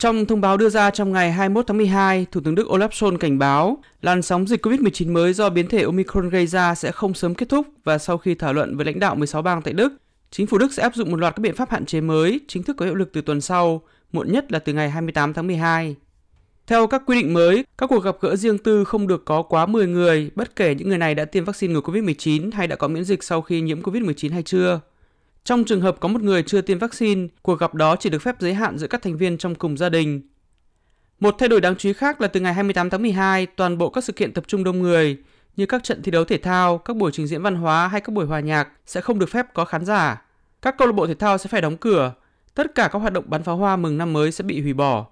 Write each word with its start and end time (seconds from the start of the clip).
Trong 0.00 0.26
thông 0.26 0.40
báo 0.40 0.56
đưa 0.56 0.68
ra 0.68 0.90
trong 0.90 1.12
ngày 1.12 1.32
21 1.32 1.66
tháng 1.66 1.76
12, 1.76 2.26
Thủ 2.32 2.40
tướng 2.44 2.54
Đức 2.54 2.66
Olaf 2.68 2.88
Scholz 2.88 3.16
cảnh 3.16 3.38
báo 3.38 3.78
làn 4.02 4.22
sóng 4.22 4.46
dịch 4.46 4.66
COVID-19 4.66 5.12
mới 5.12 5.32
do 5.32 5.50
biến 5.50 5.68
thể 5.68 5.82
Omicron 5.82 6.28
gây 6.28 6.46
ra 6.46 6.74
sẽ 6.74 6.92
không 6.92 7.14
sớm 7.14 7.34
kết 7.34 7.48
thúc 7.48 7.66
và 7.84 7.98
sau 7.98 8.18
khi 8.18 8.34
thảo 8.34 8.52
luận 8.52 8.76
với 8.76 8.86
lãnh 8.86 8.98
đạo 8.98 9.14
16 9.14 9.42
bang 9.42 9.62
tại 9.62 9.74
Đức, 9.74 9.92
chính 10.30 10.46
phủ 10.46 10.58
Đức 10.58 10.72
sẽ 10.72 10.82
áp 10.82 10.94
dụng 10.94 11.10
một 11.10 11.16
loạt 11.16 11.36
các 11.36 11.40
biện 11.40 11.56
pháp 11.56 11.70
hạn 11.70 11.86
chế 11.86 12.00
mới 12.00 12.40
chính 12.48 12.62
thức 12.62 12.76
có 12.76 12.84
hiệu 12.84 12.94
lực 12.94 13.12
từ 13.12 13.20
tuần 13.20 13.40
sau, 13.40 13.82
muộn 14.12 14.32
nhất 14.32 14.52
là 14.52 14.58
từ 14.58 14.72
ngày 14.72 14.90
28 14.90 15.32
tháng 15.32 15.46
12. 15.46 15.96
Theo 16.66 16.86
các 16.86 17.02
quy 17.06 17.22
định 17.22 17.34
mới, 17.34 17.64
các 17.78 17.86
cuộc 17.86 18.04
gặp 18.04 18.16
gỡ 18.20 18.36
riêng 18.36 18.58
tư 18.58 18.84
không 18.84 19.06
được 19.06 19.24
có 19.24 19.42
quá 19.42 19.66
10 19.66 19.86
người, 19.86 20.30
bất 20.34 20.56
kể 20.56 20.74
những 20.74 20.88
người 20.88 20.98
này 20.98 21.14
đã 21.14 21.24
tiêm 21.24 21.44
vaccine 21.44 21.74
ngừa 21.74 21.80
COVID-19 21.80 22.50
hay 22.52 22.66
đã 22.66 22.76
có 22.76 22.88
miễn 22.88 23.04
dịch 23.04 23.24
sau 23.24 23.42
khi 23.42 23.60
nhiễm 23.60 23.82
COVID-19 23.82 24.32
hay 24.32 24.42
chưa. 24.42 24.80
Trong 25.44 25.64
trường 25.64 25.80
hợp 25.80 25.96
có 26.00 26.08
một 26.08 26.22
người 26.22 26.42
chưa 26.42 26.60
tiêm 26.60 26.78
vaccine, 26.78 27.26
cuộc 27.42 27.58
gặp 27.58 27.74
đó 27.74 27.96
chỉ 27.96 28.10
được 28.10 28.22
phép 28.22 28.36
giới 28.40 28.54
hạn 28.54 28.78
giữa 28.78 28.86
các 28.86 29.02
thành 29.02 29.16
viên 29.16 29.38
trong 29.38 29.54
cùng 29.54 29.76
gia 29.76 29.88
đình. 29.88 30.22
Một 31.20 31.34
thay 31.38 31.48
đổi 31.48 31.60
đáng 31.60 31.76
chú 31.76 31.88
ý 31.88 31.92
khác 31.92 32.20
là 32.20 32.28
từ 32.28 32.40
ngày 32.40 32.54
28 32.54 32.90
tháng 32.90 33.02
12, 33.02 33.46
toàn 33.46 33.78
bộ 33.78 33.90
các 33.90 34.04
sự 34.04 34.12
kiện 34.12 34.32
tập 34.32 34.44
trung 34.46 34.64
đông 34.64 34.82
người 34.82 35.18
như 35.56 35.66
các 35.66 35.84
trận 35.84 36.02
thi 36.02 36.10
đấu 36.10 36.24
thể 36.24 36.38
thao, 36.38 36.78
các 36.78 36.96
buổi 36.96 37.10
trình 37.12 37.26
diễn 37.26 37.42
văn 37.42 37.54
hóa 37.54 37.88
hay 37.88 38.00
các 38.00 38.14
buổi 38.14 38.26
hòa 38.26 38.40
nhạc 38.40 38.68
sẽ 38.86 39.00
không 39.00 39.18
được 39.18 39.30
phép 39.30 39.46
có 39.54 39.64
khán 39.64 39.84
giả. 39.84 40.22
Các 40.62 40.78
câu 40.78 40.88
lạc 40.88 40.92
bộ 40.92 41.06
thể 41.06 41.14
thao 41.14 41.38
sẽ 41.38 41.48
phải 41.48 41.60
đóng 41.60 41.76
cửa. 41.76 42.12
Tất 42.54 42.74
cả 42.74 42.88
các 42.92 42.98
hoạt 42.98 43.12
động 43.12 43.24
bắn 43.28 43.42
pháo 43.42 43.56
hoa 43.56 43.76
mừng 43.76 43.98
năm 43.98 44.12
mới 44.12 44.32
sẽ 44.32 44.44
bị 44.44 44.60
hủy 44.60 44.72
bỏ. 44.72 45.06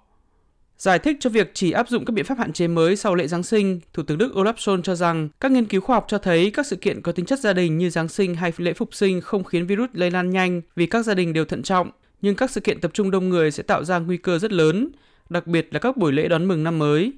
Giải 0.79 0.99
thích 0.99 1.17
cho 1.19 1.29
việc 1.29 1.51
chỉ 1.53 1.71
áp 1.71 1.89
dụng 1.89 2.05
các 2.05 2.13
biện 2.13 2.25
pháp 2.25 2.37
hạn 2.37 2.53
chế 2.53 2.67
mới 2.67 2.95
sau 2.95 3.15
lễ 3.15 3.27
Giáng 3.27 3.43
sinh, 3.43 3.79
Thủ 3.93 4.03
tướng 4.03 4.17
Đức 4.17 4.33
Olaf 4.35 4.53
Scholz 4.53 4.81
cho 4.81 4.95
rằng 4.95 5.29
các 5.39 5.51
nghiên 5.51 5.65
cứu 5.65 5.81
khoa 5.81 5.95
học 5.95 6.05
cho 6.07 6.17
thấy 6.17 6.51
các 6.51 6.65
sự 6.65 6.75
kiện 6.75 7.01
có 7.01 7.11
tính 7.11 7.25
chất 7.25 7.39
gia 7.39 7.53
đình 7.53 7.77
như 7.77 7.89
Giáng 7.89 8.07
sinh 8.07 8.35
hay 8.35 8.53
lễ 8.57 8.73
phục 8.73 8.95
sinh 8.95 9.21
không 9.21 9.43
khiến 9.43 9.67
virus 9.67 9.89
lây 9.93 10.11
lan 10.11 10.29
nhanh 10.29 10.61
vì 10.75 10.85
các 10.85 11.05
gia 11.05 11.13
đình 11.13 11.33
đều 11.33 11.45
thận 11.45 11.63
trọng, 11.63 11.91
nhưng 12.21 12.35
các 12.35 12.51
sự 12.51 12.61
kiện 12.61 12.81
tập 12.81 12.91
trung 12.93 13.11
đông 13.11 13.29
người 13.29 13.51
sẽ 13.51 13.63
tạo 13.63 13.83
ra 13.83 13.99
nguy 13.99 14.17
cơ 14.17 14.39
rất 14.39 14.51
lớn, 14.51 14.89
đặc 15.29 15.47
biệt 15.47 15.67
là 15.71 15.79
các 15.79 15.97
buổi 15.97 16.13
lễ 16.13 16.27
đón 16.27 16.47
mừng 16.47 16.63
năm 16.63 16.79
mới. 16.79 17.13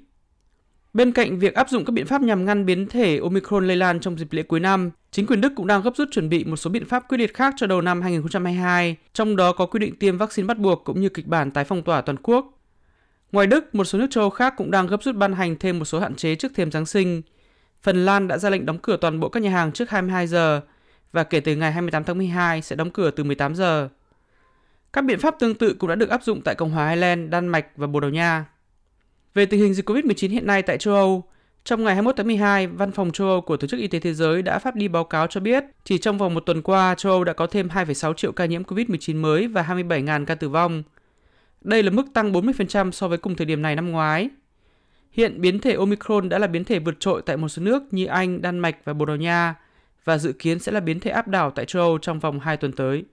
Bên 0.92 1.12
cạnh 1.12 1.38
việc 1.38 1.54
áp 1.54 1.68
dụng 1.70 1.84
các 1.84 1.92
biện 1.92 2.06
pháp 2.06 2.22
nhằm 2.22 2.44
ngăn 2.44 2.66
biến 2.66 2.86
thể 2.86 3.18
Omicron 3.18 3.66
lây 3.66 3.76
lan 3.76 4.00
trong 4.00 4.18
dịp 4.18 4.32
lễ 4.32 4.42
cuối 4.42 4.60
năm, 4.60 4.90
chính 5.10 5.26
quyền 5.26 5.40
Đức 5.40 5.52
cũng 5.56 5.66
đang 5.66 5.82
gấp 5.82 5.96
rút 5.96 6.08
chuẩn 6.12 6.28
bị 6.28 6.44
một 6.44 6.56
số 6.56 6.70
biện 6.70 6.84
pháp 6.84 7.08
quyết 7.08 7.18
liệt 7.18 7.34
khác 7.34 7.54
cho 7.56 7.66
đầu 7.66 7.80
năm 7.80 8.02
2022, 8.02 8.96
trong 9.12 9.36
đó 9.36 9.52
có 9.52 9.66
quy 9.66 9.78
định 9.78 9.96
tiêm 9.96 10.18
vaccine 10.18 10.46
bắt 10.46 10.58
buộc 10.58 10.84
cũng 10.84 11.00
như 11.00 11.08
kịch 11.08 11.26
bản 11.26 11.50
tái 11.50 11.64
phong 11.64 11.82
tỏa 11.82 12.00
toàn 12.00 12.16
quốc. 12.22 12.58
Ngoài 13.32 13.46
Đức, 13.46 13.74
một 13.74 13.84
số 13.84 13.98
nước 13.98 14.06
châu 14.10 14.22
Âu 14.22 14.30
khác 14.30 14.54
cũng 14.56 14.70
đang 14.70 14.86
gấp 14.86 15.02
rút 15.02 15.16
ban 15.16 15.32
hành 15.32 15.56
thêm 15.56 15.78
một 15.78 15.84
số 15.84 16.00
hạn 16.00 16.14
chế 16.14 16.34
trước 16.34 16.52
thềm 16.54 16.70
Giáng 16.70 16.86
sinh. 16.86 17.22
Phần 17.82 18.04
Lan 18.04 18.28
đã 18.28 18.38
ra 18.38 18.50
lệnh 18.50 18.66
đóng 18.66 18.78
cửa 18.78 18.96
toàn 18.96 19.20
bộ 19.20 19.28
các 19.28 19.42
nhà 19.42 19.50
hàng 19.50 19.72
trước 19.72 19.90
22 19.90 20.26
giờ 20.26 20.60
và 21.12 21.24
kể 21.24 21.40
từ 21.40 21.56
ngày 21.56 21.72
28 21.72 22.04
tháng 22.04 22.18
12 22.18 22.62
sẽ 22.62 22.76
đóng 22.76 22.90
cửa 22.90 23.10
từ 23.10 23.24
18 23.24 23.54
giờ. 23.54 23.88
Các 24.92 25.02
biện 25.02 25.18
pháp 25.18 25.34
tương 25.38 25.54
tự 25.54 25.74
cũng 25.74 25.88
đã 25.88 25.94
được 25.94 26.10
áp 26.10 26.22
dụng 26.24 26.40
tại 26.42 26.54
Cộng 26.54 26.70
hòa 26.70 26.90
Ireland, 26.90 27.30
Đan 27.30 27.48
Mạch 27.48 27.66
và 27.76 27.86
Bồ 27.86 28.00
Đào 28.00 28.10
Nha. 28.10 28.44
Về 29.34 29.46
tình 29.46 29.60
hình 29.60 29.74
dịch 29.74 29.88
COVID-19 29.88 30.30
hiện 30.30 30.46
nay 30.46 30.62
tại 30.62 30.78
châu 30.78 30.94
Âu, 30.94 31.24
trong 31.64 31.84
ngày 31.84 31.94
21 31.94 32.16
tháng 32.16 32.26
12, 32.26 32.66
Văn 32.66 32.92
phòng 32.92 33.10
châu 33.12 33.28
Âu 33.28 33.40
của 33.40 33.56
Tổ 33.56 33.66
chức 33.66 33.80
Y 33.80 33.86
tế 33.86 33.98
Thế 33.98 34.14
giới 34.14 34.42
đã 34.42 34.58
phát 34.58 34.74
đi 34.74 34.88
báo 34.88 35.04
cáo 35.04 35.26
cho 35.26 35.40
biết 35.40 35.64
chỉ 35.84 35.98
trong 35.98 36.18
vòng 36.18 36.34
một 36.34 36.40
tuần 36.46 36.62
qua, 36.62 36.94
châu 36.94 37.12
Âu 37.12 37.24
đã 37.24 37.32
có 37.32 37.46
thêm 37.46 37.68
2,6 37.68 38.14
triệu 38.14 38.32
ca 38.32 38.46
nhiễm 38.46 38.62
COVID-19 38.62 39.20
mới 39.20 39.46
và 39.46 39.62
27.000 39.62 40.24
ca 40.24 40.34
tử 40.34 40.48
vong. 40.48 40.82
Đây 41.64 41.82
là 41.82 41.90
mức 41.90 42.06
tăng 42.14 42.32
40% 42.32 42.90
so 42.90 43.08
với 43.08 43.18
cùng 43.18 43.34
thời 43.34 43.46
điểm 43.46 43.62
này 43.62 43.76
năm 43.76 43.90
ngoái. 43.90 44.28
Hiện 45.12 45.40
biến 45.40 45.58
thể 45.58 45.74
Omicron 45.74 46.28
đã 46.28 46.38
là 46.38 46.46
biến 46.46 46.64
thể 46.64 46.78
vượt 46.78 47.00
trội 47.00 47.22
tại 47.26 47.36
một 47.36 47.48
số 47.48 47.62
nước 47.62 47.82
như 47.90 48.06
Anh, 48.06 48.42
Đan 48.42 48.58
Mạch 48.58 48.76
và 48.84 48.92
Bồ 48.92 49.04
Đào 49.04 49.16
Nha 49.16 49.54
và 50.04 50.18
dự 50.18 50.32
kiến 50.32 50.58
sẽ 50.58 50.72
là 50.72 50.80
biến 50.80 51.00
thể 51.00 51.10
áp 51.10 51.28
đảo 51.28 51.50
tại 51.50 51.64
châu 51.64 51.82
Âu 51.82 51.98
trong 51.98 52.18
vòng 52.18 52.40
2 52.40 52.56
tuần 52.56 52.72
tới. 52.72 53.04